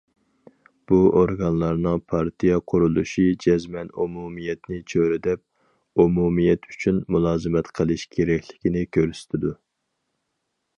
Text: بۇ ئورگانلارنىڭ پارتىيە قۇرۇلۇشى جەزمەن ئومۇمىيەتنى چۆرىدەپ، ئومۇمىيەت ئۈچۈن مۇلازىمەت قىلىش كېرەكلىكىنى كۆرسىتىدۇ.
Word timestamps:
بۇ 0.91 0.95
ئورگانلارنىڭ 1.19 1.99
پارتىيە 2.13 2.57
قۇرۇلۇشى 2.73 3.25
جەزمەن 3.45 3.93
ئومۇمىيەتنى 4.05 4.81
چۆرىدەپ، 4.95 6.03
ئومۇمىيەت 6.05 6.69
ئۈچۈن 6.73 7.05
مۇلازىمەت 7.17 7.73
قىلىش 7.81 8.09
كېرەكلىكىنى 8.17 8.87
كۆرسىتىدۇ. 8.99 9.57